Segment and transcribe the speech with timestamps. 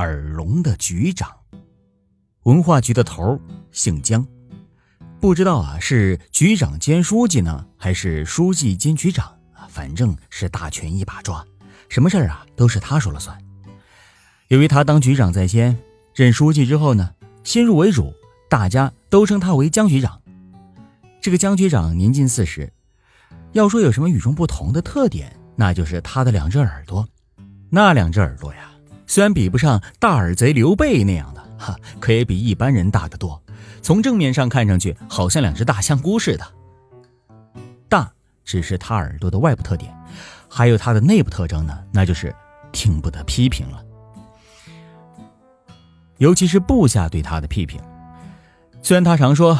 [0.00, 1.30] 耳聋的局长。
[2.44, 3.38] 文化局的头
[3.70, 4.26] 姓姜，
[5.20, 9.68] 不知道啊是局长兼书记呢，还是书记兼局长啊？
[9.68, 11.44] 反正是大权一把抓，
[11.90, 13.38] 什么事儿啊都是他说了算。
[14.48, 15.78] 由于他当局长在先，
[16.14, 18.14] 任书记之后呢，先入为主，
[18.48, 20.18] 大家都称他为姜局长。
[21.20, 22.72] 这个姜局长年近四十，
[23.52, 27.06] 要说有什么与众不同的特点，那就是他的两只耳朵。
[27.68, 28.69] 那两只耳朵呀，
[29.10, 33.42] 虽然比不上大耳贼刘备那样的哈，可也比一般人大得多。
[33.82, 36.46] 从正面上看上去，好像两只大香菇似的。
[37.88, 38.08] 大
[38.44, 39.92] 只是他耳朵的外部特点，
[40.48, 42.32] 还有他的内部特征呢，那就是
[42.70, 43.82] 听不得批评了，
[46.18, 47.80] 尤其是部下对他的批评。
[48.80, 49.58] 虽然他常说。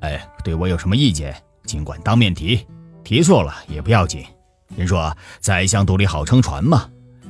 [0.00, 2.66] 哎，对我有什么意见，尽管当面提，
[3.04, 4.24] 提错了也不要紧。
[4.74, 6.88] 人说宰相肚里好撑船嘛，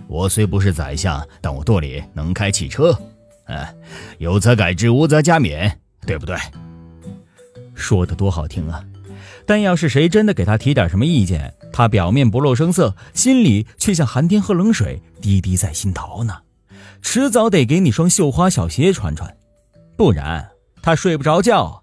[0.09, 2.96] 我虽不是宰相，但我肚里能开汽车。
[3.46, 3.65] 嗯，
[4.19, 5.73] 有则改之，无则加勉，
[6.07, 6.37] 对不对？
[7.74, 8.82] 说的多好听啊！
[9.45, 16.34] 但要是谁真的给他提点什么意见，他表面不露声色，心里却像寒天喝冷水，滴滴在心头呢。
[17.02, 19.37] 迟早得给你双绣花小鞋穿穿，
[19.96, 20.49] 不然
[20.82, 21.82] 他睡不着觉。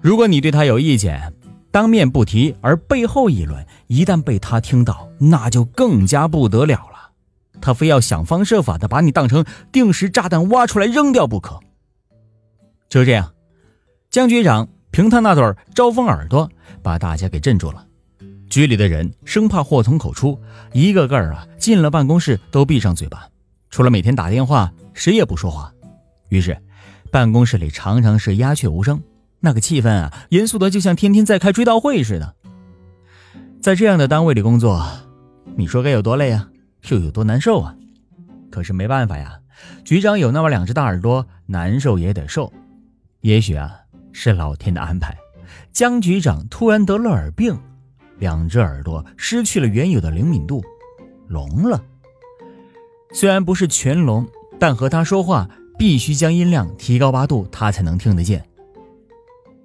[0.00, 1.32] 如果你对他有意见，
[1.70, 6.87] 当面不提，而背后议论，一旦被他听到，那就更加不得了。
[7.68, 11.60] 他非要想方设法的把你当成定时炸弹挖出来扔掉不可。
[12.88, 13.34] 就这样，
[14.08, 16.50] 江局长凭他那对招风耳朵，
[16.82, 17.86] 把大家给镇住了。
[18.48, 20.40] 局里的人生怕祸从口出，
[20.72, 23.28] 一个个啊进了办公室都闭上嘴巴，
[23.68, 25.70] 除了每天打电话，谁也不说话。
[26.30, 26.56] 于是，
[27.10, 28.98] 办公室里常常是鸦雀无声。
[29.40, 32.34] 那个气氛啊，严肃的就像天天在开追悼会似的。
[33.60, 34.82] 在这样的单位里工作，
[35.54, 36.48] 你说该有多累啊，
[36.88, 37.74] 又有多难受啊？
[38.50, 39.38] 可是没办法呀，
[39.84, 42.52] 局长有那么两只大耳朵，难受也得受。
[43.20, 43.76] 也许啊，
[44.12, 45.16] 是老天的安排，
[45.72, 47.58] 江局长突然得了耳病，
[48.18, 50.64] 两只耳朵失去了原有的灵敏度，
[51.26, 51.82] 聋了。
[53.12, 54.26] 虽然不是全聋，
[54.58, 58.44] 但和他说话必须将音量提高八度，他才能听得见。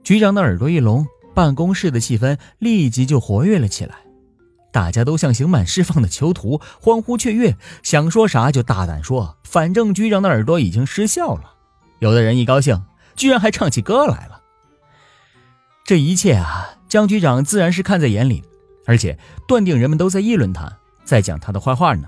[0.04, 3.96] 局长的耳朵一聋，办公室的气氛立即就活跃了起来，
[4.74, 11.54] 大家都像刑满释放的囚徒，欢呼雀跃，想说啥就大胆说，反正局长的耳朵已经失效了。
[12.00, 12.84] 有的人一高兴，
[13.16, 14.42] 居然还唱起歌来了。
[15.86, 18.44] 这一切啊，江局长自然是看在眼里，
[18.88, 19.18] 而且
[19.48, 22.08] 断定人们都在议论他，在讲他的坏话呢。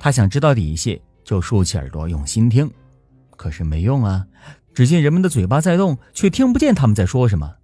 [0.00, 2.68] 他想知道底细，就竖起耳朵用心听，
[3.36, 4.26] 可是没用啊。
[4.74, 7.54] 只见人们的嘴巴在动，却听不见他们在说什么。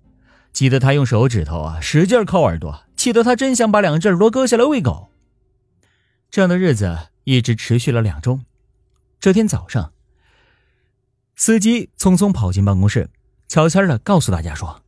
[0.52, 5.11] 急得他用手指头啊使劲抠耳朵，气得他真想把两只耳朵割下来喂狗。
[6.31, 8.41] 这样的日子一直持续了两周。
[9.19, 9.94] 这天早上，
[11.34, 13.09] 司机匆匆跑进办公室，
[13.49, 14.83] 悄悄的告诉大家说：“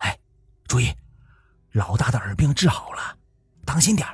[0.00, 0.18] 哎，
[0.66, 0.94] 注意，
[1.72, 3.18] 老大的耳病治好了，
[3.66, 4.08] 当心点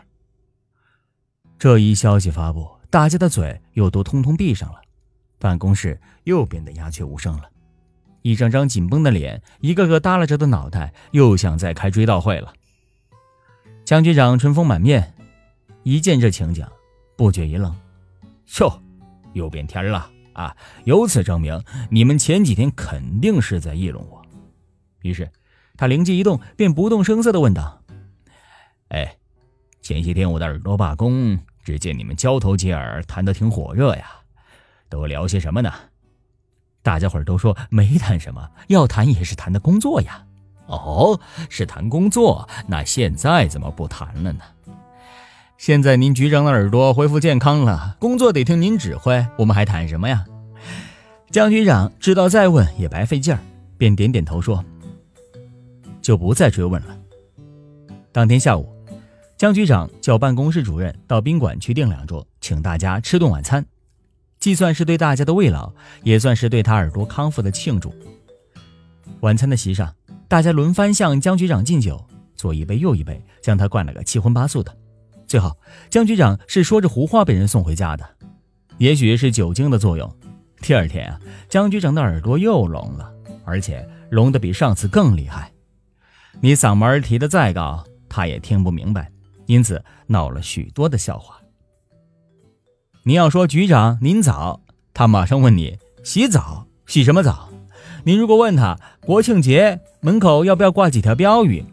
[1.61, 4.81] 这一消息发布，大家的嘴又都通通闭上了。
[5.39, 7.49] 办公室又变得鸦雀无声了，
[8.23, 12.53] 一张张紧绷的脸，一个个耷拉着的脑袋，又想再开追悼会了。
[13.87, 15.15] 江局长春风满面，
[15.85, 16.67] 一见这情景，
[17.15, 17.73] 不觉一愣
[18.59, 18.83] ：“哟，
[19.33, 20.57] 又变天了啊！
[20.87, 24.21] 由此证明，你们前几天肯定是在议论我。”
[25.03, 25.31] 于是，
[25.77, 27.81] 他灵机一动，便不动声色地问道
[28.91, 29.19] ：“哎，
[29.81, 34.11] 前些天我的耳朵罢工，只见你们交头接耳，谈得挺火热呀。”
[34.91, 35.73] 都聊些什么呢？
[36.83, 40.27] 大家伙都说没谈什么，要谈也是谈的工作呀。
[40.67, 41.19] 哦，
[41.49, 44.41] 是谈工作，那现在怎么不谈了呢？
[45.59, 50.25] 现在您局长的耳朵恢复健康了，工作得听您指挥，我们还谈什么呀？
[51.31, 53.41] 江局长知道再问也白费劲儿，
[53.79, 54.65] 便点点头说
[56.03, 56.97] ：“就不再追问了。”
[58.13, 58.69] 当天下午，
[59.37, 63.65] 江局长叫办公室主任到宾馆去订两桌，请大家吃顿晚餐。
[64.39, 67.93] 既算是对大家的慰劳，也算是对他耳朵康复的庆祝。
[69.21, 69.93] 晚餐的席上，
[70.29, 74.77] 大家轮番向江局长敬酒，左一杯右一杯，将他灌了个七荤八素的。
[75.27, 75.57] 最后，
[75.89, 78.05] 江局长是说着胡话被人送回家的。
[78.79, 80.13] 也许是酒精的作用，
[80.61, 83.13] 第二天啊，江局长的耳朵又聋了，
[83.45, 85.53] 而且聋得比上次更厉害。
[86.41, 89.11] 你嗓门提得再高，他也听不明白，
[89.47, 91.41] 因此闹了许多的笑话。
[93.05, 94.61] 你要说局长您早，
[94.93, 97.49] 他马上问你洗澡洗什么澡？
[98.07, 101.65] 你如果问他国庆节门口要不要挂几条标语，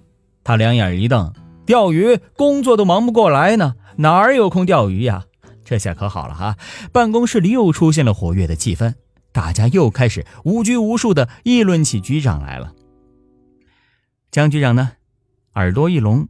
[0.43, 1.31] 他两眼一瞪，
[1.63, 5.25] 钓鱼工作都忙不过来呢，哪儿有空钓鱼呀？
[5.63, 6.57] 这下可好了哈，
[6.91, 8.95] 办公室里又出现了活跃的气氛，
[9.31, 12.73] 大家又开始无拘无束的议论起局长来了。
[14.31, 14.93] 江局长呢，
[15.53, 16.27] 耳朵一聋，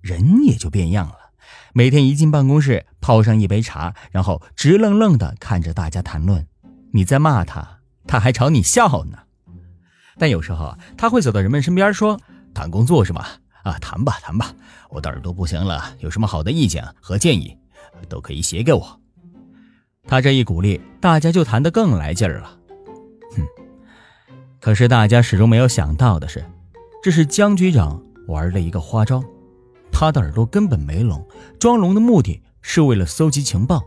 [0.00, 1.16] 人也就变样了。
[1.74, 6.46] 每天一进办公室，泡上一杯茶，然后直愣愣的看着大家谈论。
[6.94, 9.18] 你在骂他，他还朝你笑呢。
[10.18, 12.18] 但有时候他会走到人们身边说
[12.54, 13.26] ：“谈工作是吗？
[13.62, 14.52] 啊，谈吧，谈吧。
[14.90, 17.56] 我的耳朵不行了，有什么好的意见和建议？”
[18.08, 19.00] 都可以写给我。
[20.08, 22.58] 他这一鼓励，大家就谈得更来劲儿了。
[23.36, 23.46] 哼！
[24.60, 26.44] 可是大家始终没有想到的是，
[27.02, 29.22] 这是江局长玩了一个花招。
[29.92, 31.24] 他的耳朵根本没聋，
[31.60, 33.82] 装聋的目的是为了搜集情报，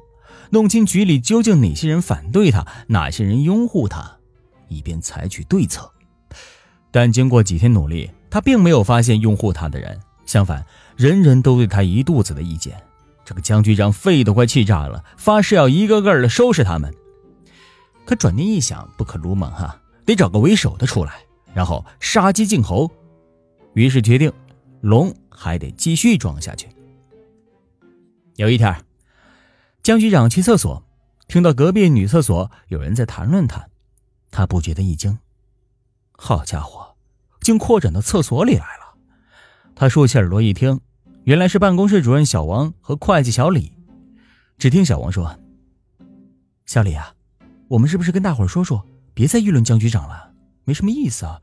[0.51, 4.17] 弄清局里究竟哪些人反对他，哪些人拥护他，
[4.69, 5.91] 以便采取对策。
[6.95, 10.65] 但经过几天努力，他并没有发现拥护他的人，相反，
[10.95, 12.81] 人人都对他一肚子的意见。
[13.25, 16.95] 这个江局长肺都快气炸了，发誓要一个个的收拾他们。
[18.05, 21.15] 可转念一想，不可鲁莽哈，得找个为首的出来，
[21.53, 22.89] 然后杀鸡儆猴。
[23.73, 24.31] 于是决定，
[24.79, 26.69] 龙还得继续装下去。
[28.37, 28.73] 有一天，
[29.83, 30.81] 江局长去厕所，
[31.27, 33.67] 听到隔壁女厕所有人在谈论他，
[34.31, 35.19] 他不觉得一惊。
[36.17, 36.84] 好家伙，
[37.45, 38.95] 竟扩展到厕所里来了！
[39.75, 40.81] 他竖起耳朵一听。
[41.25, 43.71] 原来是办公室主任小王和会计小李。
[44.57, 45.37] 只听小王说
[46.65, 47.13] ：“小李啊，
[47.67, 48.83] 我们是不是跟大伙说说，
[49.13, 50.31] 别再议论江局长了，
[50.63, 51.39] 没什么意思啊。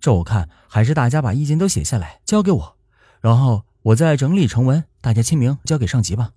[0.00, 2.76] 照我看，还是大家把意见都写下来交给我，
[3.20, 6.30] 然后我再整理成文，大家签名交给上级吧。”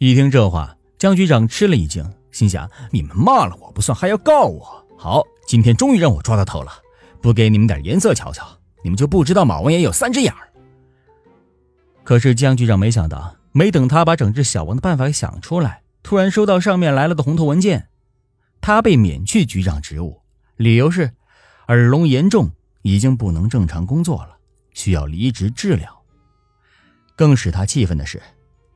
[0.00, 4.86] 一听这话，江局长吃了一惊，心想：“你们骂了我不算，还要告我？
[4.96, 6.72] 好，今天终于让我抓到头了，
[7.20, 8.46] 不给你们点颜色瞧瞧，
[8.82, 10.48] 你们就不知道马王爷有三只眼儿。”
[12.02, 17.88] 可是江局长没想到，没等他把整治小王的办法给想出来，突然收到上面来了的红头文件，
[18.60, 20.20] 他被免去局长职务，
[20.56, 21.12] 理由是
[21.68, 22.50] 耳聋严重，
[22.82, 24.36] 已经不能正常工作了，
[24.72, 26.02] 需要离职治疗。
[27.14, 28.20] 更使他气愤的是，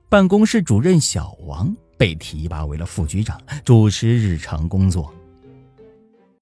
[0.09, 5.13] 办公室主任小王被提拔为了副局长，主持日常工作。